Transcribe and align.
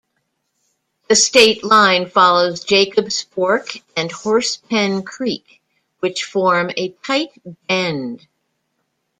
The 1.09 1.15
state 1.15 1.63
line 1.63 2.09
follows 2.09 2.63
Jacobs 2.63 3.21
Fork 3.21 3.77
and 3.95 4.09
Horsepen 4.09 5.05
Creek, 5.05 5.61
which 5.99 6.23
form 6.23 6.71
a 6.75 6.89
tight 7.05 7.29
bend. 7.67 8.25